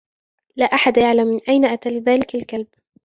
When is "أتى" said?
1.65-1.99